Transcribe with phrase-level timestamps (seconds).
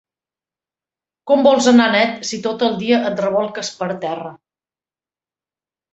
[1.31, 4.35] Com vols anar net si tot el dia et rebolques per terra?